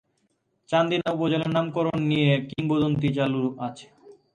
চান্দিনা 0.69 1.09
উপজেলার 1.15 1.51
নামকরণ 1.53 1.97
নিয়ে 2.09 2.31
কিংবদন্তি 2.49 3.07
চালু 3.17 3.41
আছে। 3.67 3.87